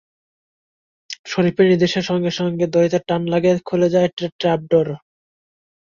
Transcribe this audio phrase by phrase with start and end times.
[1.25, 4.87] শেরিফের নির্দেশের সঙ্গে সঙ্গে দড়িতে টান লাগে, খুলে যায় ট্র্যাপ ডোর।